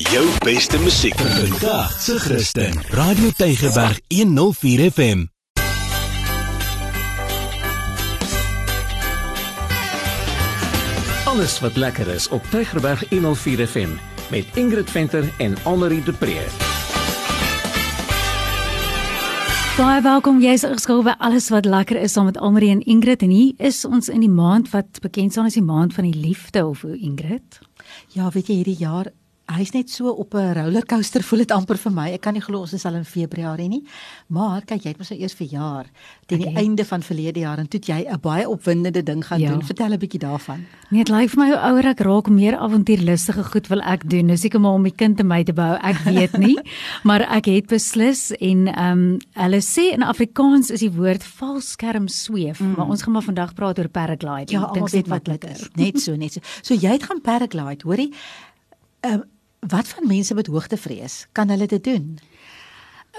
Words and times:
Jou 0.00 0.24
beste 0.44 0.78
musiek 0.80 1.14
vandag 1.20 2.00
se 2.00 2.18
Christen. 2.18 2.72
Radio 2.88 3.30
Tygerberg 3.36 4.00
104 4.08 4.90
FM. 4.90 5.26
Alles 11.24 11.60
wat 11.60 11.76
lekker 11.76 12.08
is 12.08 12.28
op 12.28 12.42
Tygerberg 12.50 13.04
104 13.08 13.66
FM 13.66 13.88
met 14.30 14.44
Ingrid 14.54 14.90
Venter 14.90 15.24
en 15.38 15.56
Annelie 15.62 16.02
de 16.02 16.12
Pre. 16.12 16.46
Baie 19.76 20.02
welkom. 20.02 20.40
Jy's 20.40 20.64
geskryf 20.64 21.04
by 21.04 21.14
alles 21.18 21.48
wat 21.48 21.64
lekker 21.64 22.00
is 22.00 22.12
saam 22.12 22.24
met 22.24 22.38
Almarie 22.38 22.70
en 22.70 22.80
Ingrid 22.80 23.22
en 23.22 23.30
hier 23.30 23.52
is 23.56 23.84
ons 23.84 24.08
in 24.08 24.20
die 24.20 24.32
maand 24.32 24.70
wat 24.70 25.00
bekend 25.00 25.32
staan 25.32 25.44
as 25.44 25.60
die 25.60 25.64
maand 25.64 25.94
van 25.94 26.08
die 26.08 26.16
liefde 26.16 26.66
of 26.66 26.80
hoe 26.80 26.96
Ingrid. 26.98 27.60
Ja, 28.16 28.30
weet 28.32 28.46
jy 28.48 28.54
hierdie 28.54 28.80
jaar 28.80 29.12
hy's 29.56 29.72
net 29.74 29.90
so 29.90 30.10
op 30.10 30.34
'n 30.34 30.54
rollercoaster 30.54 31.22
voel 31.22 31.38
dit 31.38 31.50
amper 31.50 31.76
vir 31.76 31.92
my. 31.92 32.10
Ek 32.12 32.20
kan 32.20 32.34
nie 32.34 32.42
glo 32.42 32.60
ons 32.60 32.72
is 32.72 32.84
al 32.84 32.94
in 32.94 33.04
Februarie 33.04 33.68
nie. 33.68 33.84
Maar 34.28 34.62
kyk, 34.64 34.82
jy 34.84 34.88
het 34.90 34.98
mos 34.98 35.10
nou 35.10 35.20
eers 35.20 35.34
vir 35.34 35.46
jaar 35.46 35.86
teen 36.26 36.40
okay. 36.40 36.52
die 36.52 36.56
einde 36.62 36.84
van 36.84 37.02
verlede 37.02 37.40
jaar 37.40 37.58
en 37.58 37.68
toe 37.68 37.80
jy 37.80 38.06
'n 38.06 38.20
baie 38.20 38.48
opwindende 38.48 39.02
ding 39.02 39.24
gaan 39.26 39.40
ja. 39.40 39.50
doen. 39.50 39.62
Vertel 39.62 39.92
'n 39.92 39.98
bietjie 39.98 40.20
daarvan. 40.20 40.66
Nee, 40.90 41.04
dit 41.04 41.08
lyk 41.08 41.30
vir 41.30 41.38
my 41.44 41.48
hoe 41.50 41.58
ouer 41.58 41.86
ek 41.86 42.00
raak, 42.00 42.28
meer 42.28 42.56
avontuurlustige 42.56 43.44
goed 43.44 43.66
wil 43.68 43.80
ek 43.80 44.10
doen. 44.10 44.26
Nou 44.26 44.36
seker 44.36 44.60
maar 44.60 44.72
om 44.72 44.82
die 44.82 44.94
kind 44.94 45.16
te 45.16 45.24
my 45.24 45.42
te 45.42 45.52
bou. 45.52 45.78
Ek 45.82 45.98
weet 46.04 46.38
nie, 46.38 46.58
maar 47.08 47.20
ek 47.20 47.46
het 47.46 47.66
beslis 47.66 48.30
en 48.32 48.66
ehm 48.66 48.92
um, 48.92 49.18
hulle 49.34 49.60
sê 49.60 49.92
in 49.92 50.02
Afrikaans 50.02 50.70
is 50.70 50.80
die 50.80 50.92
woord 50.92 51.24
valskerm 51.24 52.08
sweef, 52.08 52.60
mm. 52.60 52.74
maar 52.76 52.88
ons 52.88 53.02
gaan 53.02 53.12
maar 53.12 53.22
vandag 53.22 53.54
praat 53.54 53.78
oor 53.78 53.88
paragliding. 53.88 54.60
Ja, 54.60 54.70
dink 54.72 54.90
dit 54.90 55.08
wat 55.08 55.24
dit 55.24 55.44
is. 55.44 55.68
Net 55.74 56.00
so, 56.00 56.16
net 56.16 56.32
so. 56.32 56.40
So 56.62 56.74
jy 56.74 56.92
het 56.92 57.02
gaan 57.02 57.20
paraglide, 57.20 57.82
hoorie? 57.84 58.12
Ehm 59.00 59.20
uh, 59.20 59.26
Wat 59.60 59.88
van 59.88 60.06
mense 60.06 60.34
met 60.34 60.46
hoogtevrees? 60.46 61.26
Kan 61.32 61.48
hulle 61.48 61.66
dit 61.66 61.84
doen? 61.84 62.18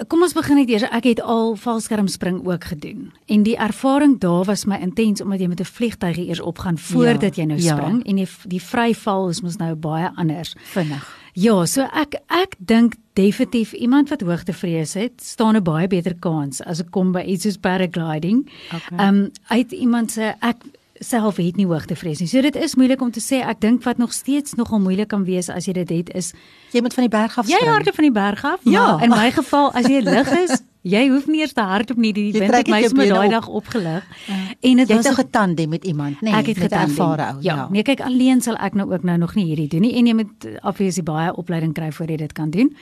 Kom 0.07 0.21
ons 0.23 0.33
begin 0.33 0.55
net 0.55 0.69
eers. 0.71 0.85
Ek 0.87 1.03
het 1.03 1.21
al 1.21 1.55
valskermspring 1.59 2.39
ook 2.47 2.63
gedoen. 2.71 3.11
En 3.27 3.43
die 3.43 3.57
ervaring 3.59 4.15
daar 4.19 4.45
was 4.47 4.65
my 4.65 4.79
intens 4.81 5.21
omdat 5.21 5.39
jy 5.39 5.47
met 5.47 5.59
'n 5.59 5.65
vliegtuig 5.65 6.17
eers 6.17 6.39
opgaan 6.39 6.77
voordat 6.77 7.35
ja, 7.35 7.41
jy 7.41 7.47
nou 7.47 7.59
spring 7.59 7.97
ja. 8.03 8.09
en 8.09 8.15
die 8.15 8.27
die 8.47 8.61
vryval 8.61 9.29
is 9.29 9.41
mos 9.41 9.55
nou 9.55 9.75
baie 9.75 10.11
anders. 10.15 10.55
Vinnig. 10.63 11.19
Ja, 11.33 11.65
so 11.65 11.81
ek 11.81 12.19
ek 12.27 12.55
dink 12.57 12.95
definitief 13.13 13.73
iemand 13.73 14.09
wat 14.09 14.21
hoogtevrees 14.21 14.93
het, 14.93 15.21
staan 15.23 15.55
'n 15.55 15.63
baie 15.63 15.87
beter 15.87 16.15
kans 16.19 16.61
as 16.61 16.79
ek 16.79 16.91
kom 16.91 17.11
by 17.11 17.21
iets 17.21 17.43
soos 17.43 17.57
paragliding. 17.57 18.49
Ehm 18.71 18.75
okay. 18.75 19.07
um, 19.07 19.31
uit 19.47 19.71
iemand 19.71 20.11
se 20.11 20.33
ek 20.39 20.55
self 21.01 21.39
het 21.41 21.57
nie 21.57 21.65
hoogtevrees 21.65 22.21
nie. 22.21 22.29
So 22.29 22.41
dit 22.45 22.55
is 22.55 22.75
moeilik 22.77 23.01
om 23.01 23.11
te 23.11 23.21
sê. 23.23 23.41
Ek 23.41 23.61
dink 23.61 23.83
wat 23.87 23.97
nog 24.01 24.13
steeds 24.13 24.53
nogal 24.59 24.79
moeilik 24.79 25.09
kan 25.11 25.25
wees 25.25 25.49
as 25.49 25.65
jy 25.65 25.73
dit 25.81 25.89
het 25.89 26.11
is 26.17 26.31
jy 26.71 26.81
moet 26.81 26.93
van 26.93 27.07
die 27.07 27.11
berg 27.11 27.37
af 27.37 27.47
spring. 27.47 27.61
Jy 27.61 27.71
hardop 27.71 27.97
van 27.97 28.07
die 28.07 28.15
berg 28.15 28.43
af? 28.45 28.59
Ja, 28.69 28.85
in 29.03 29.09
my 29.09 29.31
geval 29.33 29.71
as 29.73 29.89
jy 29.89 30.01
lig 30.05 30.29
is, 30.37 30.61
jy 30.93 31.01
hoef 31.09 31.27
nie 31.27 31.41
eers 31.41 31.55
te 31.57 31.65
hardop 31.65 31.97
nie. 31.97 32.13
Die 32.13 32.29
wind 32.35 32.53
het 32.53 32.69
my 32.71 32.81
sommer 32.85 33.13
daai 33.15 33.29
dag 33.33 33.47
opgelig. 33.47 34.05
Ja. 34.27 34.39
En 34.71 34.83
dit 34.83 34.93
was 34.93 35.05
jy 35.05 35.09
het 35.09 35.11
'n 35.11 35.21
getandem 35.23 35.69
met 35.69 35.85
iemand? 35.85 36.21
Nee, 36.21 36.33
ek 36.33 36.53
het 36.53 36.71
ervare 36.71 37.33
ou. 37.33 37.41
Ja. 37.41 37.55
ja. 37.55 37.67
Nee, 37.71 37.83
kyk 37.83 38.01
alleen 38.01 38.41
sal 38.41 38.55
ek 38.55 38.73
nou 38.73 38.91
ook 38.93 39.03
nou 39.03 39.17
nog 39.17 39.35
nie 39.35 39.45
hierdie 39.45 39.67
doen 39.67 39.81
nie 39.81 39.95
en 39.97 40.05
jy 40.05 40.13
moet 40.13 40.47
obviously 40.61 41.03
baie 41.03 41.35
opleiding 41.35 41.73
kry 41.73 41.91
voor 41.91 42.07
jy 42.07 42.17
dit 42.17 42.33
kan 42.33 42.49
doen. 42.49 42.75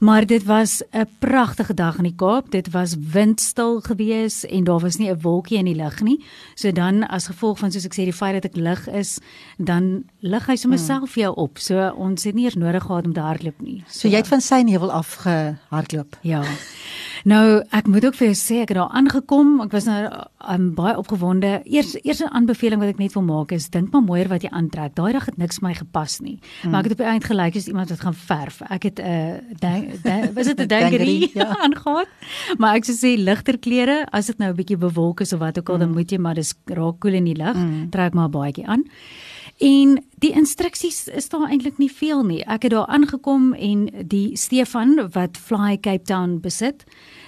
Maar 0.00 0.26
dit 0.26 0.44
was 0.44 0.82
'n 0.90 1.08
pragtige 1.18 1.74
dag 1.74 1.96
in 1.96 2.02
die 2.02 2.14
Kaap. 2.16 2.50
Dit 2.50 2.70
was 2.70 2.94
windstil 3.12 3.80
geweest 3.80 4.44
en 4.44 4.64
daar 4.64 4.78
was 4.78 4.96
nie 4.96 5.10
'n 5.10 5.20
wolkie 5.20 5.58
in 5.58 5.64
die 5.64 5.74
lug 5.74 6.00
nie. 6.00 6.24
So 6.54 6.72
dan 6.72 7.08
as 7.08 7.26
gevolg 7.26 7.58
van 7.58 7.72
soos 7.72 7.84
ek 7.84 7.94
sê 7.94 8.04
die 8.04 8.12
feit 8.12 8.32
dat 8.32 8.44
ek 8.44 8.56
lig 8.56 8.88
is, 8.88 9.18
dan 9.56 10.04
lig 10.18 10.46
hy 10.46 10.56
sommer 10.56 10.78
hmm. 10.78 10.86
self 10.86 11.14
jou 11.14 11.34
op. 11.34 11.58
So 11.58 11.88
ons 11.96 12.24
het 12.24 12.34
nie 12.34 12.44
eers 12.44 12.54
nodig 12.54 12.82
gehad 12.82 13.04
om 13.04 13.12
te 13.12 13.20
hardloop 13.20 13.60
nie. 13.60 13.82
So, 13.86 13.98
so 13.98 14.08
jy 14.08 14.16
het 14.16 14.28
van 14.28 14.40
sy 14.40 14.62
nevel 14.62 14.92
af 14.92 15.14
gehardloop. 15.14 16.16
Ja. 16.20 16.42
Nou, 17.24 17.62
ek 17.76 17.86
moet 17.86 18.04
ook 18.04 18.16
vir 18.16 18.30
jou 18.30 18.36
sê 18.38 18.60
ek 18.62 18.72
het 18.72 18.78
daar 18.78 18.92
aangekom. 18.96 19.60
Ek 19.64 19.74
was 19.74 19.86
nou 19.88 19.98
um, 20.08 20.70
baie 20.76 20.96
opgewonde. 20.96 21.60
Eers 21.64 21.94
eers 22.02 22.22
'n 22.22 22.32
aanbeveling 22.32 22.80
wat 22.80 22.88
ek 22.88 22.98
net 22.98 23.12
wil 23.12 23.22
maak 23.22 23.52
is 23.52 23.68
dink 23.68 23.92
maar 23.92 24.02
mooier 24.02 24.28
wat 24.28 24.42
jy 24.42 24.50
aantrek. 24.50 24.94
Daai 24.94 25.12
dag 25.12 25.26
het 25.26 25.36
niks 25.36 25.60
my 25.60 25.74
gepas 25.74 26.20
nie. 26.20 26.38
Hmm. 26.62 26.70
Maar 26.70 26.80
ek 26.80 26.84
het 26.84 26.92
op 26.92 27.04
die 27.04 27.06
eind 27.06 27.24
gelyk 27.24 27.56
as 27.56 27.66
iemand 27.66 27.88
wat 27.88 28.00
gaan 28.00 28.14
verf. 28.14 28.62
Ek 28.70 28.82
het 28.82 28.98
'n 28.98 29.04
uh, 29.64 30.32
was 30.34 30.46
dit 30.46 30.60
'n 30.60 30.68
dingerie 30.74 31.30
ja. 31.34 31.56
aangehad. 31.64 32.08
Maar 32.58 32.74
ek 32.76 32.84
sê 32.84 33.16
ligter 33.16 33.58
klere 33.58 34.06
as 34.10 34.26
dit 34.26 34.38
nou 34.38 34.50
'n 34.50 34.56
bietjie 34.56 34.78
bewolk 34.78 35.20
is 35.20 35.32
of 35.32 35.38
wat 35.38 35.58
ook 35.58 35.68
al, 35.68 35.76
hmm. 35.76 35.84
dan 35.84 35.92
moet 35.92 36.10
jy 36.10 36.18
maar 36.18 36.34
dis 36.34 36.54
raak 36.64 37.00
koel 37.00 37.12
in 37.12 37.24
die 37.24 37.36
lug. 37.36 37.54
Hmm. 37.54 37.90
Trek 37.90 38.14
maar 38.14 38.28
'n 38.28 38.30
baadjie 38.30 38.66
aan. 38.66 38.84
En 39.60 39.98
die 40.24 40.30
instruksies 40.32 41.02
is 41.12 41.28
daar 41.28 41.50
eintlik 41.52 41.76
nie 41.76 41.90
veel 41.92 42.22
nie. 42.24 42.40
Ek 42.48 42.64
het 42.64 42.72
daar 42.72 42.88
aangekom 42.88 43.50
en 43.52 43.82
die 44.08 44.32
Stefan 44.40 44.96
wat 45.12 45.36
Fly 45.36 45.76
Cape 45.76 46.06
Town 46.08 46.38
besit 46.40 46.86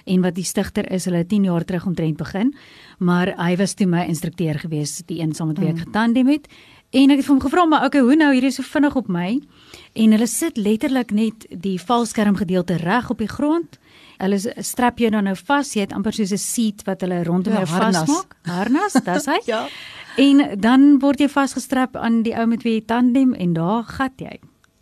en 0.08 0.24
wat 0.24 0.38
die 0.38 0.46
stigter 0.48 0.88
is, 0.88 1.04
hulle 1.04 1.26
10 1.28 1.44
jaar 1.44 1.66
terug 1.68 1.84
omtrent 1.86 2.16
begin, 2.16 2.54
maar 2.98 3.34
hy 3.36 3.52
was 3.60 3.76
toe 3.76 3.86
my 3.86 4.06
instrukteur 4.08 4.56
gewees 4.64 5.02
die 5.06 5.20
een 5.20 5.36
saam 5.36 5.52
met 5.52 5.60
wie 5.60 5.68
ek 5.74 5.76
mm. 5.76 5.84
getandem 5.90 6.32
het. 6.32 6.48
En 6.92 7.12
ek 7.12 7.20
het 7.20 7.28
hom 7.28 7.40
gevra 7.40 7.66
maar 7.68 7.84
okay, 7.84 8.00
hoe 8.00 8.16
nou 8.16 8.32
hier 8.32 8.48
is 8.48 8.56
so 8.60 8.64
vinnig 8.64 8.96
op 8.96 9.12
my? 9.12 9.36
En 9.92 10.16
hulle 10.16 10.28
sit 10.28 10.56
letterlik 10.56 11.12
net 11.12 11.46
die 11.52 11.78
valskerm 11.80 12.36
gedeelte 12.40 12.80
reg 12.80 13.12
op 13.12 13.20
die 13.20 13.28
grond. 13.28 13.76
Hulle 14.22 14.40
strap 14.64 15.00
jou 15.00 15.10
dan 15.12 15.28
nou 15.28 15.36
vas. 15.36 15.72
Jy 15.76 15.84
het 15.84 15.92
amper 15.92 16.16
soos 16.16 16.32
'n 16.32 16.40
seat 16.40 16.84
wat 16.88 17.00
hulle 17.04 17.24
rondom 17.24 17.52
jou 17.52 17.66
ja, 17.66 17.72
vasmaak. 17.76 18.36
Harnas, 18.48 18.92
dis 18.92 19.26
hy. 19.26 19.40
ja. 19.52 19.66
En 20.16 20.60
dan 20.60 20.98
word 21.00 21.20
jy 21.20 21.28
vasgestrap 21.28 21.96
aan 21.96 22.22
die 22.22 22.34
ou 22.36 22.46
met 22.46 22.64
wie 22.66 22.78
jy 22.78 22.84
tandem 22.86 23.32
en 23.34 23.54
daar 23.56 23.84
gat 23.88 24.12
jy. 24.20 24.40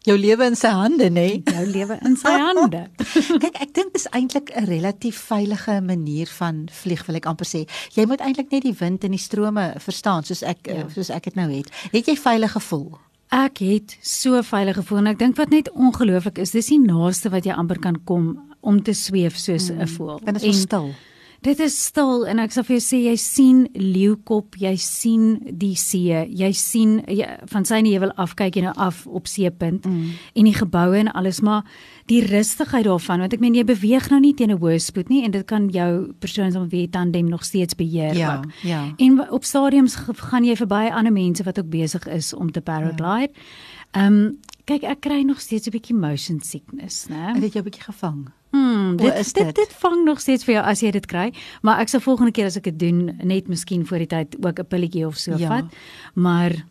Jou 0.08 0.16
lewe 0.16 0.46
in 0.48 0.56
sy 0.56 0.70
hande, 0.72 1.10
nê? 1.12 1.26
Nee? 1.28 1.42
Jou 1.56 1.66
lewe 1.68 1.98
in 2.08 2.16
sy 2.16 2.32
hande. 2.40 2.86
Kyk, 3.42 3.58
ek 3.60 3.74
dink 3.76 3.92
dis 3.92 4.08
eintlik 4.16 4.48
'n 4.56 4.64
relatief 4.70 5.18
veilige 5.28 5.76
manier 5.84 6.30
van 6.38 6.64
vlieg, 6.72 7.04
wil 7.06 7.20
ek 7.20 7.28
amper 7.28 7.46
sê. 7.46 7.66
Jy 7.92 8.06
moet 8.08 8.24
eintlik 8.24 8.48
net 8.50 8.64
die 8.64 8.74
wind 8.80 9.04
en 9.04 9.12
die 9.12 9.20
strome 9.20 9.74
verstaan 9.76 10.24
soos 10.24 10.42
ek 10.42 10.72
ja. 10.72 10.88
soos 10.88 11.12
ek 11.12 11.28
dit 11.28 11.36
nou 11.36 11.50
het. 11.52 11.68
Het 11.92 12.08
jy 12.08 12.16
veilig 12.16 12.56
gevoel? 12.56 12.96
Ek 13.30 13.60
het 13.62 13.98
so 14.02 14.40
veilig 14.42 14.80
gevoel 14.80 15.04
en 15.04 15.12
ek 15.12 15.20
dink 15.20 15.36
wat 15.36 15.52
net 15.52 15.68
ongelooflik 15.70 16.40
is, 16.42 16.56
dis 16.56 16.72
die 16.72 16.80
naaste 16.80 17.30
wat 17.30 17.44
jy 17.44 17.52
amper 17.52 17.78
kan 17.78 18.00
kom 18.08 18.32
om 18.64 18.80
te 18.82 18.96
sweef 18.96 19.36
soos 19.36 19.68
'n 19.70 19.84
mm. 19.84 19.94
voël. 19.94 20.20
En 20.24 20.34
dit 20.34 20.48
is 20.48 20.64
stil. 20.64 20.90
Dit 21.40 21.60
is 21.64 21.72
stil 21.86 22.26
en 22.28 22.40
ek 22.42 22.52
sal 22.52 22.66
vir 22.68 22.76
jou 22.76 22.82
sê 22.84 22.98
jy 23.00 23.14
sien 23.16 23.60
leeukop, 23.72 24.58
jy 24.60 24.74
sien 24.76 25.38
die 25.48 25.72
see, 25.80 26.18
jy 26.36 26.50
sien 26.56 26.98
jy, 27.08 27.24
van 27.48 27.64
sy 27.64 27.78
nevel 27.86 28.12
af 28.20 28.34
kyk 28.36 28.58
jy 28.58 28.66
nou 28.66 28.74
af 28.76 29.06
op 29.08 29.30
seepunt 29.30 29.86
mm. 29.88 30.10
en 30.36 30.50
die 30.50 30.56
geboue 30.56 30.98
en 31.00 31.08
alles 31.16 31.40
maar 31.40 31.64
die 32.12 32.20
rustigheid 32.26 32.84
daarvan 32.84 33.24
want 33.24 33.32
ek 33.36 33.40
meen 33.40 33.56
jy 33.56 33.64
beweeg 33.64 34.10
nou 34.12 34.20
nie 34.20 34.34
teen 34.36 34.52
'n 34.52 34.60
hoë 34.60 34.76
spoed 34.84 35.08
nie 35.08 35.22
en 35.24 35.32
dit 35.32 35.46
kan 35.46 35.70
jou 35.72 36.12
persoon 36.20 36.52
soms 36.52 36.68
wie 36.74 36.90
tandem 36.90 37.28
nog 37.28 37.44
steeds 37.44 37.74
beheer 37.74 38.14
ja. 38.14 38.42
Ja. 38.62 38.92
En 38.98 39.30
op 39.30 39.44
stadiums 39.44 39.96
gaan 39.96 40.44
jy 40.44 40.56
verby 40.56 40.90
ander 40.92 41.12
mense 41.12 41.44
wat 41.44 41.58
ook 41.58 41.70
besig 41.70 42.06
is 42.08 42.34
om 42.34 42.52
te 42.52 42.60
paraglide. 42.60 43.32
Ja. 43.32 44.02
Ehm 44.02 44.14
ja. 44.14 44.28
um, 44.28 44.38
kyk 44.70 44.86
ek 44.86 45.00
kry 45.06 45.22
nog 45.26 45.40
steeds 45.42 45.66
'n 45.66 45.74
bietjie 45.74 45.96
motion 45.96 46.40
sickness, 46.40 47.08
né? 47.10 47.34
Het 47.34 47.40
dit 47.40 47.52
jou 47.52 47.62
'n 47.62 47.68
bietjie 47.68 47.82
gevang? 47.82 48.30
Hmm, 48.50 48.96
dit, 48.96 49.14
dit? 49.14 49.34
dit 49.34 49.54
dit 49.54 49.72
vang 49.72 50.04
nog 50.04 50.20
steeds 50.20 50.44
vir 50.44 50.54
jou 50.54 50.64
as 50.66 50.80
jy 50.80 50.90
dit 50.90 51.06
kry, 51.06 51.32
maar 51.62 51.80
ek 51.80 51.88
sal 51.88 52.00
volgende 52.00 52.32
keer 52.32 52.46
as 52.46 52.56
ek 52.56 52.64
dit 52.64 52.78
doen 52.78 53.16
net 53.22 53.48
miskien 53.48 53.86
voor 53.86 53.98
die 53.98 54.06
tyd 54.06 54.36
ook 54.46 54.58
'n 54.58 54.66
pilletjie 54.66 55.06
of 55.06 55.16
so 55.16 55.36
ja. 55.36 55.48
vat. 55.48 55.64
Maar 56.14 56.64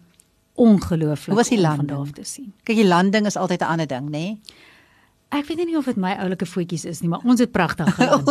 ongelooflik. 0.55 1.25
Hoe 1.27 1.35
was 1.35 1.49
die 1.49 1.59
land 1.59 1.87
daar 1.87 2.11
te 2.11 2.23
sien? 2.23 2.53
Kyk, 2.63 2.75
die 2.75 2.87
landing 2.87 3.25
is 3.25 3.35
altyd 3.35 3.61
'n 3.61 3.65
ander 3.65 3.87
ding, 3.87 4.05
nê? 4.05 4.09
Nee? 4.09 4.39
Ek 5.29 5.45
weet 5.45 5.61
nie 5.61 5.77
of 5.77 5.85
dit 5.85 5.97
my 6.01 6.15
oulike 6.23 6.45
voetjies 6.49 6.87
is 6.89 7.03
nie, 7.03 7.09
maar 7.11 7.21
ons 7.23 7.41
het 7.43 7.51
pragtig 7.53 7.89
geland. 7.99 8.25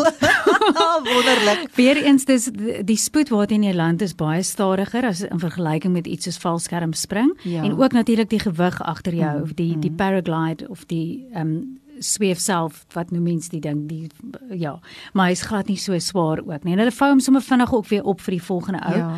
Wonderlik. 1.12 1.68
Weereens 1.78 2.26
dis 2.26 2.48
die 2.86 2.98
spoed 2.98 3.30
waarteen 3.30 3.62
jy 3.62 3.74
land 3.76 4.02
is 4.02 4.16
baie 4.18 4.42
stadiger 4.42 5.06
as 5.06 5.22
in 5.26 5.38
vergelyking 5.42 5.94
met 5.94 6.10
iets 6.10 6.26
soos 6.26 6.40
valskerm 6.42 6.92
spring 6.98 7.30
ja. 7.46 7.62
en 7.62 7.78
ook 7.78 7.94
natuurlik 7.94 8.30
die 8.30 8.42
gewig 8.42 8.80
agter 8.82 9.14
jou 9.14 9.36
mm, 9.36 9.42
of 9.42 9.54
die 9.54 9.74
mm. 9.76 9.84
die 9.86 9.92
paraglide 9.92 10.68
of 10.68 10.86
die 10.90 11.26
ehm 11.32 11.46
um, 11.46 11.60
sweef 11.98 12.38
self 12.38 12.84
wat 12.94 13.10
nou 13.10 13.22
mens 13.22 13.48
die 13.50 13.60
ding 13.60 13.86
die 13.90 14.06
ja 14.54 14.76
maar 15.18 15.32
hy's 15.32 15.42
glad 15.48 15.66
nie 15.66 15.78
so 15.80 15.98
swaar 15.98 16.42
ook 16.44 16.64
nie 16.64 16.76
en 16.76 16.82
hulle 16.84 16.94
vou 16.94 17.10
hom 17.10 17.22
sommer 17.22 17.42
vinnig 17.42 17.72
ook 17.74 17.88
weer 17.90 18.04
op 18.04 18.22
vir 18.22 18.36
die 18.36 18.44
volgende 18.44 18.82
ou 18.86 18.96
ja. 18.98 19.08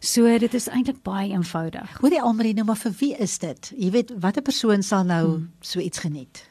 so 0.00 0.38
dit 0.38 0.54
is 0.56 0.68
eintlik 0.72 1.02
baie 1.06 1.30
eenvoudig 1.30 1.98
hoor 2.00 2.14
die 2.16 2.22
almal 2.22 2.52
nou 2.56 2.64
maar 2.72 2.80
vir 2.80 2.94
wie 3.00 3.12
is 3.16 3.38
dit 3.38 3.72
jy 3.76 3.90
weet 3.96 4.14
watter 4.24 4.42
persoon 4.42 4.82
sal 4.82 5.04
nou 5.04 5.24
hmm. 5.26 5.50
so 5.60 5.80
iets 5.84 6.00
geniet 6.06 6.49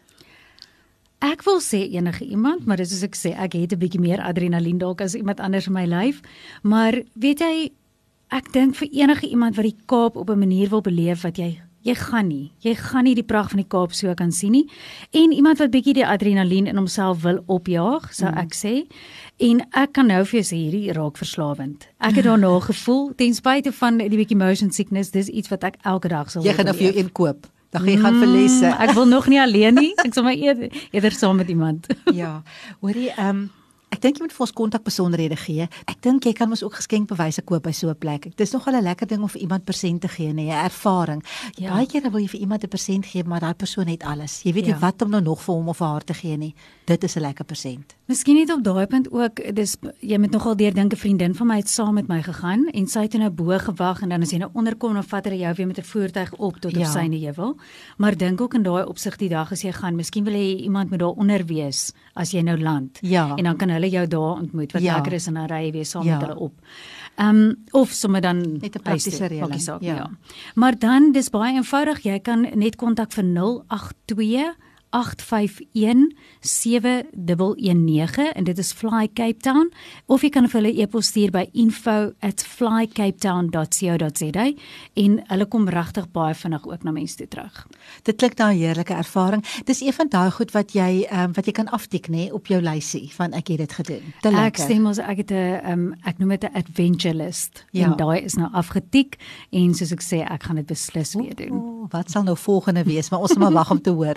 Ek 1.19 1.43
wil 1.43 1.59
sê 1.59 1.81
enige 1.91 2.23
iemand, 2.25 2.65
maar 2.65 2.77
dis 2.79 2.93
soos 2.93 3.03
ek 3.03 3.15
sê, 3.19 3.33
ek 3.35 3.53
het 3.53 3.73
'n 3.73 3.79
bietjie 3.79 3.99
meer 3.99 4.21
adrenalien 4.21 4.77
dalk 4.77 5.01
as 5.01 5.15
iemand 5.15 5.39
anders 5.39 5.67
in 5.67 5.73
my 5.73 5.85
lyf. 5.85 6.21
Maar 6.63 7.03
weet 7.13 7.39
jy, 7.39 7.71
ek 8.31 8.51
dink 8.53 8.75
vir 8.75 8.87
enige 8.91 9.27
iemand 9.27 9.55
wat 9.55 9.65
die 9.65 9.75
Kaap 9.85 10.15
op 10.15 10.29
'n 10.29 10.39
manier 10.39 10.69
wil 10.69 10.81
beleef 10.81 11.21
wat 11.21 11.37
jy 11.37 11.59
Jy 11.79 11.93
gaan 11.95 12.27
nie. 12.27 12.51
Jy 12.59 12.73
gaan 12.75 13.05
nie 13.07 13.13
die 13.15 13.23
pragt 13.23 13.53
van 13.53 13.61
die 13.61 13.67
Kaap 13.67 13.93
so 13.95 14.13
kan 14.13 14.33
sien 14.35 14.51
nie. 14.51 14.65
En 15.15 15.31
iemand 15.31 15.61
wat 15.61 15.71
bietjie 15.71 15.93
die 15.93 16.05
adrenalien 16.05 16.67
in 16.67 16.75
homself 16.75 17.21
wil 17.23 17.39
opjaag, 17.47 18.09
sou 18.13 18.27
mm. 18.27 18.37
ek 18.37 18.57
sê. 18.57 18.73
En 19.47 19.61
ek 19.71 19.93
kan 19.95 20.07
nou 20.11 20.19
vir 20.25 20.41
jou 20.41 20.47
sê 20.49 20.59
hierdie 20.59 20.91
raak 20.97 21.17
verslawend. 21.17 21.87
Ek 22.03 22.19
het 22.19 22.27
daarna 22.27 22.51
gevoel 22.71 23.13
ten 23.15 23.33
spyte 23.33 23.71
van 23.71 24.01
die 24.01 24.19
bietjie 24.19 24.37
motion 24.37 24.75
sickness, 24.75 25.13
dis 25.15 25.31
iets 25.31 25.51
wat 25.53 25.63
ek 25.63 25.79
elke 25.87 26.11
dag 26.11 26.27
sal 26.31 26.43
Jy 26.43 26.57
gaan 26.57 26.67
nou 26.67 26.75
vir 26.75 26.89
jou 26.89 26.99
een 26.99 27.13
koop. 27.15 27.47
Dan 27.69 27.81
gaan 27.81 27.91
jy 27.91 27.99
gaan 28.01 28.19
vir 28.19 28.27
lesse. 28.33 28.65
Mm, 28.65 28.81
ek 28.87 28.91
wil 28.97 29.05
nog 29.07 29.27
nie 29.29 29.41
alleen 29.41 29.77
nie. 29.77 29.91
Ek 30.01 30.13
sal 30.13 30.25
maar 30.25 30.37
eerder, 30.37 30.73
eerder 30.91 31.11
saam 31.13 31.37
met 31.37 31.49
iemand. 31.49 31.87
ja. 32.21 32.41
Hoorie, 32.79 33.11
ehm 33.15 33.29
um, 33.29 33.47
Ek 33.89 34.01
dink 34.01 34.17
jy 34.17 34.21
moet 34.21 34.33
vir 34.33 34.43
ons 34.45 34.53
kontak 34.53 34.83
besonderhede 34.83 35.35
gee. 35.35 35.65
Ek 35.89 35.97
dink 36.01 36.25
jy 36.25 36.33
kan 36.37 36.49
ons 36.49 36.61
ook 36.63 36.75
geskenkbewyse 36.77 37.41
koop 37.41 37.63
by 37.63 37.71
so 37.71 37.89
'n 37.89 37.95
plek. 37.95 38.23
Dit 38.35 38.41
is 38.41 38.51
nogal 38.51 38.75
'n 38.75 38.83
lekker 38.83 39.07
ding 39.07 39.21
om 39.21 39.29
vir 39.29 39.41
iemand 39.41 39.65
persent 39.65 40.01
te 40.01 40.07
gee, 40.07 40.33
nee, 40.33 40.47
'n 40.47 40.65
ervaring. 40.65 41.23
Ja. 41.55 41.73
Baie 41.73 41.87
kere 41.87 42.11
wil 42.11 42.21
jy 42.21 42.27
vir 42.27 42.39
iemand 42.39 42.63
'n 42.63 42.67
persent 42.67 43.05
gee, 43.05 43.23
maar 43.23 43.39
daai 43.39 43.53
persoon 43.53 43.87
het 43.87 44.03
alles. 44.03 44.41
Jy 44.43 44.53
weet 44.53 44.65
nie 44.65 44.73
ja. 44.73 44.79
wat 44.79 45.01
om 45.01 45.09
nou 45.09 45.21
nog 45.21 45.41
vir 45.41 45.55
hom 45.55 45.67
of 45.69 45.79
haar 45.79 46.03
te 46.03 46.13
gee 46.13 46.37
nie. 46.37 46.53
Dit 46.85 47.03
is 47.03 47.15
'n 47.15 47.21
lekker 47.21 47.45
persent. 47.45 47.95
Miskien 48.05 48.35
net 48.35 48.51
op 48.51 48.63
daai 48.63 48.87
punt 48.87 49.11
ook, 49.11 49.55
dis 49.55 49.77
jy 49.99 50.17
moet 50.17 50.31
nogal 50.31 50.55
deur 50.55 50.73
dink 50.73 50.93
'n 50.93 50.97
vriendin 50.97 51.35
van 51.35 51.47
my 51.47 51.57
het 51.57 51.69
saam 51.69 51.93
met 51.93 52.07
my 52.07 52.21
gegaan 52.21 52.67
en 52.67 52.87
sy 52.87 53.01
het 53.01 53.13
nou 53.13 53.29
bo 53.29 53.57
gewag 53.57 54.01
en 54.01 54.09
dan 54.09 54.21
as 54.21 54.31
jy 54.31 54.37
nou 54.37 54.49
onderkom 54.53 54.93
dan 54.93 55.03
vat 55.03 55.25
hy 55.25 55.35
jou 55.35 55.53
weer 55.55 55.67
met 55.67 55.77
'n 55.77 55.83
voertuig 55.83 56.33
op 56.33 56.59
tot 56.59 56.71
op 56.71 56.79
ja. 56.79 56.91
syne 56.91 57.17
heuwel. 57.17 57.57
Maar 57.97 58.17
dink 58.17 58.41
ook 58.41 58.53
in 58.53 58.63
daai 58.63 58.85
opsig 58.85 59.17
die 59.17 59.29
dag 59.29 59.51
as 59.51 59.61
jy 59.61 59.71
gaan, 59.71 59.95
miskien 59.95 60.23
wil 60.23 60.33
jy 60.33 60.55
iemand 60.55 60.89
met 60.89 60.99
daar 60.99 61.15
onder 61.17 61.45
wees 61.45 61.91
as 62.13 62.31
jy 62.31 62.41
nou 62.41 62.57
land. 62.59 62.97
Ja. 63.01 63.35
En 63.35 63.43
dan 63.43 63.57
kan 63.57 63.69
hulle 63.79 63.89
jou 63.93 64.05
daar 64.07 64.43
ontmoet 64.43 64.75
wat 64.75 64.85
ja. 64.85 64.99
lekker 64.99 65.17
is 65.17 65.27
en 65.31 65.39
dan 65.39 65.49
ry 65.51 65.63
jy 65.65 65.71
weer 65.79 65.89
saam 65.89 66.05
ja. 66.07 66.17
met 66.17 66.27
hulle 66.27 66.39
op. 66.49 66.53
Ehm 67.15 67.35
um, 67.35 67.55
of 67.71 67.91
sommer 67.91 68.21
dan 68.21 68.41
net 68.61 68.75
'n 68.75 68.81
praktiese 68.81 69.25
reëling. 69.25 69.61
Ja. 69.65 69.77
ja. 69.79 70.09
Maar 70.55 70.79
dan 70.79 71.11
dis 71.11 71.29
baie 71.29 71.55
eenvoudig, 71.55 72.03
jy 72.03 72.19
kan 72.19 72.47
net 72.53 72.75
kontak 72.75 73.11
vir 73.11 73.23
082 73.23 74.55
851 74.89 76.15
7119 76.39 78.33
en 78.33 78.43
dit 78.43 78.57
is 78.57 78.71
Fly 78.71 79.09
Cape 79.13 79.37
Town 79.37 79.71
of 80.05 80.21
jy 80.21 80.29
kan 80.29 80.49
vir 80.49 80.61
hulle 80.61 80.81
e-pos 80.81 81.05
stuur 81.11 81.31
by 81.31 81.49
info@flycapetown.co.za 81.53 84.51
en 84.93 85.23
hulle 85.27 85.45
kom 85.45 85.69
regtig 85.69 86.11
baie 86.11 86.35
vinnig 86.35 86.67
ook 86.67 86.83
na 86.83 86.91
mense 86.91 87.15
toe 87.15 87.27
terug. 87.27 87.67
Dit 88.03 88.15
klink 88.17 88.37
na 88.37 88.49
'n 88.49 88.55
heerlike 88.57 88.93
ervaring. 88.93 89.45
Dis 89.65 89.81
een 89.81 89.93
van 89.93 90.07
daai 90.09 90.31
goed 90.31 90.51
wat 90.51 90.73
jy 90.73 91.07
um, 91.11 91.33
wat 91.33 91.45
jy 91.45 91.51
kan 91.51 91.69
aftik 91.69 92.07
nê 92.07 92.31
op 92.31 92.47
jou 92.47 92.61
lysie 92.61 93.11
van 93.13 93.33
ek 93.33 93.47
het 93.47 93.57
dit 93.57 93.73
gedoen. 93.73 94.13
Te 94.21 94.31
lekker. 94.31 94.45
Ek 94.45 94.57
stem 94.57 94.85
ons 94.85 94.97
ek 94.97 95.17
het 95.17 95.31
'n 95.31 95.71
um, 95.71 95.95
ek 96.03 96.17
noem 96.17 96.29
dit 96.29 96.43
'n 96.43 96.53
adventure 96.53 97.13
list. 97.13 97.65
Ja. 97.71 97.85
En 97.85 97.97
daai 97.97 98.21
is 98.21 98.35
nou 98.35 98.51
afgetik 98.51 99.17
en 99.51 99.73
soos 99.73 99.91
ek 99.91 100.01
sê 100.01 100.31
ek 100.31 100.43
gaan 100.43 100.55
dit 100.55 100.65
beslis 100.65 101.13
weer 101.13 101.35
doen. 101.35 101.51
O, 101.51 101.78
wat 101.89 102.11
sal 102.11 102.23
nou 102.23 102.37
volgende 102.37 102.83
wees? 102.83 103.09
Maar 103.09 103.19
ons 103.19 103.29
moet 103.29 103.39
maar 103.39 103.51
wag 103.51 103.71
om 103.71 103.81
te 103.81 103.89
hoor. 103.89 104.15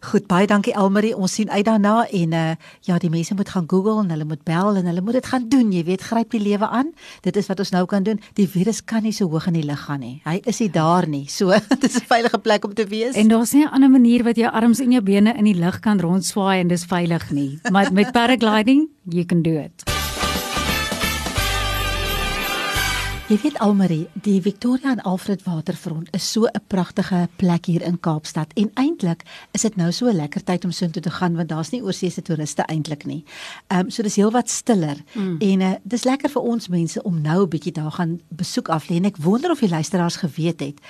Goed, 0.00 0.26
baie 0.26 0.46
dankie 0.46 0.74
Elmarie. 0.74 1.16
Ons 1.16 1.34
sien 1.34 1.50
uit 1.50 1.64
daarna 1.64 2.08
en 2.08 2.32
uh 2.32 2.50
ja, 2.80 2.98
die 2.98 3.10
mense 3.10 3.34
moet 3.34 3.48
gaan 3.48 3.64
Google 3.66 4.02
en 4.02 4.10
hulle 4.10 4.24
moet 4.24 4.42
bel 4.44 4.76
en 4.76 4.86
hulle 4.86 5.00
moet 5.00 5.12
dit 5.12 5.26
gaan 5.26 5.48
doen. 5.48 5.72
Jy 5.72 5.84
weet, 5.84 6.02
gryp 6.02 6.30
die 6.30 6.40
lewe 6.40 6.68
aan. 6.68 6.92
Dit 7.20 7.36
is 7.36 7.46
wat 7.46 7.58
ons 7.58 7.70
nou 7.70 7.84
kan 7.86 8.02
doen. 8.02 8.20
Die 8.34 8.48
virus 8.48 8.84
kan 8.84 9.02
nie 9.02 9.12
so 9.12 9.28
hoog 9.28 9.46
in 9.46 9.58
die 9.60 9.66
lug 9.66 9.84
gaan 9.88 10.00
nie. 10.00 10.20
Hy 10.24 10.40
is 10.44 10.60
nie 10.60 10.70
daar 10.70 11.08
nie. 11.08 11.26
So, 11.28 11.52
dit 11.74 11.84
is 11.84 12.00
'n 12.00 12.06
veilige 12.06 12.38
plek 12.38 12.64
om 12.64 12.74
te 12.74 12.86
wees. 12.86 13.14
En 13.14 13.28
daar's 13.28 13.52
nie 13.52 13.64
'n 13.64 13.72
ander 13.72 13.90
manier 13.90 14.24
wat 14.24 14.36
jou 14.36 14.50
arms 14.52 14.80
en 14.80 14.90
jou 14.90 15.02
bene 15.02 15.34
in 15.36 15.44
die 15.44 15.58
lug 15.58 15.80
kan 15.80 16.00
rondswaai 16.00 16.60
en 16.60 16.68
dis 16.68 16.84
veilig 16.84 17.30
nie. 17.30 17.58
Maar 17.70 17.92
met 17.92 18.12
paragliding, 18.12 18.88
you 19.04 19.24
can 19.24 19.42
do 19.42 19.58
it. 19.58 19.97
Jy 23.28 23.36
weet 23.42 23.58
Almarie, 23.60 24.06
die 24.24 24.38
Victoria 24.40 24.94
en 24.94 25.02
Alfred 25.04 25.42
Waterfront 25.44 26.08
is 26.16 26.24
so 26.32 26.46
'n 26.46 26.60
pragtige 26.66 27.28
plek 27.36 27.66
hier 27.66 27.82
in 27.82 28.00
Kaapstad 28.00 28.52
en 28.54 28.70
eintlik 28.74 29.22
is 29.52 29.60
dit 29.60 29.76
nou 29.76 29.92
so 29.92 30.06
'n 30.06 30.16
lekker 30.16 30.44
tyd 30.44 30.64
om 30.64 30.70
soontoe 30.70 31.02
te 31.02 31.10
gaan 31.10 31.36
want 31.36 31.48
daar's 31.48 31.70
nie 31.70 31.82
oorsese 31.82 32.22
toeriste 32.22 32.62
eintlik 32.62 33.04
nie. 33.04 33.24
Ehm 33.66 33.80
um, 33.80 33.90
so 33.90 34.02
dis 34.02 34.16
heelwat 34.16 34.48
stiller 34.48 34.96
mm. 35.14 35.36
en 35.38 35.60
uh, 35.60 35.72
dis 35.82 36.04
lekker 36.04 36.30
vir 36.30 36.42
ons 36.42 36.68
mense 36.68 37.02
om 37.02 37.20
nou 37.20 37.42
'n 37.42 37.48
bietjie 37.48 37.72
daar 37.72 37.92
gaan 37.92 38.20
besoek 38.28 38.68
af 38.68 38.88
lê 38.88 38.96
en 38.96 39.04
ek 39.04 39.16
wonder 39.16 39.50
of 39.50 39.60
die 39.60 39.68
luisteraars 39.68 40.16
geweet 40.16 40.60
het 40.60 40.80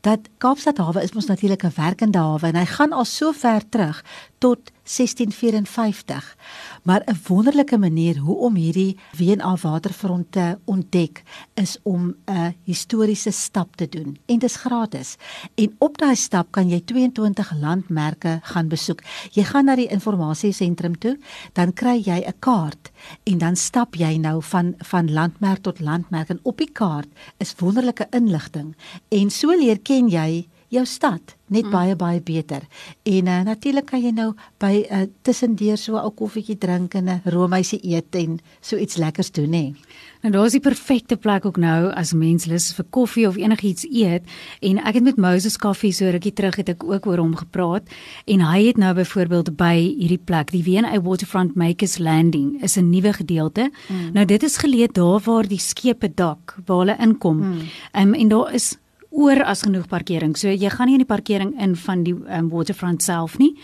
dat 0.00 0.20
Kaapstad 0.38 0.76
hawe 0.78 1.02
is 1.02 1.12
mos 1.12 1.26
natuurlik 1.26 1.64
'n 1.64 1.72
werkende 1.76 2.18
hawe 2.18 2.46
en 2.46 2.56
hy 2.56 2.64
gaan 2.64 2.92
al 2.92 3.04
so 3.04 3.32
ver 3.32 3.68
terug 3.68 4.04
tot 4.38 4.58
1654. 4.82 6.36
Maar 6.82 7.02
'n 7.04 7.18
wonderlike 7.26 7.78
manier 7.78 8.18
hoe 8.18 8.36
om 8.36 8.54
hierdie 8.54 8.96
WNA 9.18 9.56
waterfront 9.56 10.32
te 10.32 10.58
ontdek 10.64 11.22
is 11.54 11.78
om 11.82 12.14
'n 12.24 12.54
historiese 12.64 13.30
stap 13.30 13.76
te 13.76 13.88
doen 13.88 14.18
en 14.26 14.38
dit 14.38 14.50
is 14.50 14.56
gratis. 14.56 15.16
En 15.54 15.74
op 15.78 15.98
daai 15.98 16.16
stap 16.16 16.50
kan 16.50 16.68
jy 16.68 16.80
22 16.84 17.52
landmerke 17.60 18.38
gaan 18.42 18.68
besoek. 18.68 19.02
Jy 19.30 19.44
gaan 19.44 19.64
na 19.64 19.74
die 19.74 19.88
informasiesentrum 19.88 20.98
toe, 20.98 21.18
dan 21.52 21.72
kry 21.72 22.02
jy 22.04 22.24
'n 22.26 22.38
kaart 22.38 22.90
en 23.22 23.38
dan 23.38 23.56
stap 23.56 23.94
jy 23.94 24.16
nou 24.16 24.42
van 24.42 24.74
van 24.78 25.12
landmerk 25.12 25.62
tot 25.62 25.80
landmerk 25.80 26.28
en 26.28 26.40
op 26.42 26.58
die 26.58 26.72
kaart 26.72 27.08
is 27.36 27.54
wonderlike 27.58 28.06
inligting 28.10 28.76
en 29.08 29.30
so 29.30 29.48
leer 29.56 29.78
ken 29.78 30.08
jy 30.08 30.46
jou 30.76 30.86
stad 30.86 31.36
net 31.46 31.66
mm. 31.66 31.70
baie 31.70 31.96
baie 31.96 32.20
beter. 32.20 32.64
En 33.06 33.30
uh, 33.30 33.40
natuurlik 33.46 33.86
kan 33.90 34.02
jy 34.02 34.10
nou 34.14 34.32
by 34.62 34.72
uh, 34.82 35.04
tussendeur 35.26 35.78
so 35.78 35.96
'n 35.96 36.14
koffietjie 36.14 36.58
drink 36.58 36.94
en 36.94 37.08
'n 37.08 37.20
roomhuisie 37.24 37.80
eet 37.82 38.14
en 38.14 38.38
so 38.60 38.76
iets 38.76 38.96
lekkers 38.96 39.30
doen 39.30 39.52
hè. 39.52 39.74
En 40.22 40.32
daar's 40.32 40.52
die 40.52 40.60
perfekte 40.60 41.16
plek 41.16 41.44
ook 41.44 41.56
nou 41.56 41.92
as 41.94 42.12
mens 42.12 42.46
lus 42.46 42.72
vir 42.74 42.84
koffie 42.90 43.28
of 43.28 43.36
enigiets 43.36 43.86
eet 43.86 44.24
en 44.60 44.78
ek 44.78 44.94
het 44.94 45.04
met 45.04 45.16
Moses 45.16 45.56
Koffie 45.56 45.92
so 45.92 46.10
rukkie 46.10 46.32
terug 46.32 46.56
het 46.56 46.68
ek 46.68 46.82
ook 46.84 47.06
oor 47.06 47.18
hom 47.18 47.36
gepraat 47.36 47.86
en 48.26 48.40
hy 48.40 48.66
het 48.66 48.76
nou 48.76 48.94
byvoorbeeld 48.94 49.56
by 49.56 49.76
hierdie 49.76 50.18
plek 50.18 50.50
die 50.50 50.64
W&A 50.66 51.00
Waterfront 51.00 51.54
Makers 51.54 51.98
Landing 51.98 52.62
is 52.62 52.76
'n 52.76 52.90
nuwe 52.90 53.12
gedeelte. 53.12 53.70
Mm. 53.88 54.12
Nou 54.12 54.24
dit 54.24 54.42
is 54.42 54.58
geleë 54.58 54.92
daar 54.92 55.20
waar 55.20 55.46
die 55.46 55.60
skepe 55.60 56.10
dak 56.14 56.56
waar 56.66 56.78
hulle 56.78 56.96
inkom. 56.98 57.36
Mm. 57.36 57.60
Um, 57.92 58.14
en 58.14 58.28
daar 58.28 58.54
is 58.54 58.76
oor 59.16 59.40
as 59.48 59.64
genoeg 59.64 59.88
parkering. 59.88 60.36
So 60.36 60.52
jy 60.52 60.70
gaan 60.70 60.90
nie 60.90 60.98
in 60.98 61.04
die 61.04 61.08
parkering 61.08 61.54
in 61.62 61.74
van 61.86 62.04
die 62.04 62.14
um, 62.14 62.50
waterfront 62.52 63.02
self 63.02 63.38
nie. 63.40 63.54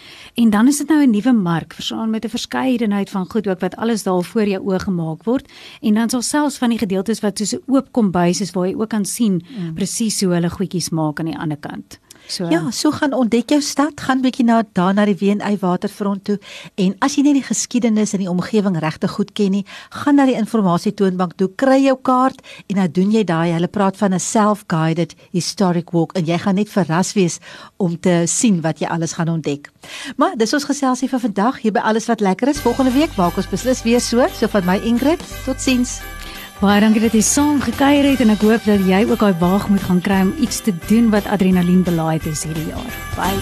En 0.40 0.50
dan 0.50 0.68
is 0.68 0.78
dit 0.78 0.88
nou 0.88 1.02
'n 1.02 1.10
nuwe 1.10 1.32
mark, 1.32 1.74
verstaan 1.74 2.10
met 2.10 2.24
'n 2.24 2.28
verskeidenheid 2.28 3.10
van 3.10 3.30
goed 3.30 3.46
ook 3.48 3.60
wat 3.60 3.76
alles 3.76 4.02
daar 4.02 4.24
voor 4.24 4.48
jou 4.48 4.62
oë 4.64 4.78
gemaak 4.78 5.24
word. 5.24 5.46
En 5.80 5.94
dan 5.94 6.08
sal 6.08 6.22
selfs 6.22 6.58
van 6.58 6.70
die 6.70 6.78
gedeeltes 6.78 7.20
wat 7.20 7.38
soos 7.38 7.54
'n 7.54 7.62
oop 7.66 7.92
kombuis 7.92 8.40
is 8.40 8.50
waar 8.50 8.66
jy 8.66 8.74
ook 8.74 8.88
kan 8.88 9.04
sien 9.04 9.42
mm. 9.42 9.74
presies 9.74 10.20
hoe 10.20 10.32
hulle 10.32 10.50
goedjies 10.50 10.90
maak 10.90 11.18
aan 11.18 11.26
die 11.26 11.38
ander 11.38 11.58
kant. 11.58 11.98
So 12.28 12.48
Ja, 12.50 12.70
so 12.70 12.90
gaan 12.90 13.12
ontdek 13.12 13.50
jou 13.50 13.60
stad, 13.60 14.00
gaan 14.00 14.22
bietjie 14.22 14.44
na 14.44 14.62
daar 14.72 14.94
na 14.94 15.04
die 15.04 15.16
W&A 15.18 15.56
waterfront 15.60 16.24
toe 16.24 16.38
en 16.74 16.94
as 17.00 17.16
jy 17.16 17.24
net 17.26 17.34
die 17.34 17.46
geskiedenis 17.46 18.14
in 18.14 18.22
die 18.24 18.30
omgewing 18.30 18.78
regtig 18.80 19.10
goed 19.16 19.32
ken 19.36 19.50
nie, 19.50 19.64
gaan 19.90 20.16
na 20.16 20.26
die 20.26 20.36
informasie 20.38 20.94
toonbank 20.94 21.36
toe, 21.36 21.50
kry 21.56 21.80
jou 21.82 21.96
kaart 21.96 22.40
en 22.68 22.80
dan 22.80 22.92
doen 22.92 23.12
jy 23.12 23.24
daai, 23.28 23.52
hulle 23.52 23.68
praat 23.68 23.96
van 23.96 24.14
'n 24.14 24.20
self-guided 24.20 25.14
historic 25.32 25.90
walk 25.90 26.12
en 26.16 26.24
jy 26.24 26.38
gaan 26.38 26.54
net 26.54 26.68
verras 26.68 27.12
wees 27.12 27.38
om 27.76 28.00
te 28.00 28.22
sien 28.26 28.60
wat 28.60 28.78
jy 28.78 28.86
alles 28.86 29.12
gaan 29.12 29.28
ontdek. 29.28 29.70
Maar 30.16 30.36
dis 30.36 30.54
ons 30.54 30.64
geselsie 30.64 31.08
vir 31.08 31.20
vandag 31.20 31.60
hier 31.60 31.72
by 31.72 31.80
alles 31.80 32.06
wat 32.06 32.20
lekker 32.20 32.48
is. 32.48 32.60
Volgende 32.60 32.92
week 32.92 33.16
maak 33.16 33.36
ons 33.36 33.48
beslis 33.48 33.82
weer 33.82 34.00
so, 34.00 34.26
so 34.32 34.46
van 34.46 34.64
my 34.64 34.76
Ingrid. 34.76 35.20
Totsiens. 35.44 36.21
Baie 36.62 36.78
dankie 36.78 37.00
dat 37.02 37.14
jy 37.16 37.24
saam 37.26 37.56
gekuier 37.58 38.06
het 38.06 38.20
en 38.22 38.30
ek 38.36 38.44
hoop 38.46 38.62
dat 38.68 38.84
jy 38.86 39.00
ook 39.10 39.18
daai 39.24 39.34
waag 39.40 39.64
moet 39.66 39.82
gaan 39.82 39.98
kry 39.98 40.20
om 40.28 40.30
iets 40.46 40.60
te 40.62 40.70
doen 40.86 41.10
wat 41.10 41.26
adrenalien 41.26 41.82
belaaid 41.82 42.28
is 42.30 42.44
hierdie 42.46 42.68
jaar. 42.70 42.94
Bye. 43.18 43.34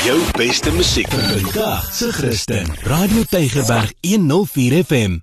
Jou 0.00 0.16
beste 0.40 0.72
musiek 0.72 1.12
vir 1.12 1.26
vandag, 1.44 1.90
se 1.92 2.08
Christen. 2.08 2.72
Radio 2.88 3.28
Tygerberg 3.28 3.92
104 4.00 4.80
FM. 4.80 5.20